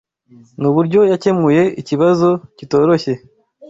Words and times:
Nuburyo 0.59 1.01
yakemuye 1.11 1.61
ikibazo 1.81 2.29
kitoroshye 2.57 3.13